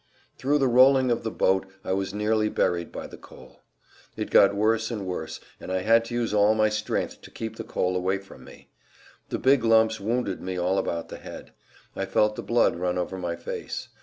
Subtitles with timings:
[0.39, 3.61] Through the rolling of the boat I was nearly buried[Pg 191] by the coal.
[4.17, 7.55] It got worse and worse, and I had to use all my strength to keep
[7.57, 8.71] the coal away from me.
[9.29, 11.53] The big lumps wounded me all about the head;
[11.95, 13.89] I felt the blood run over my face.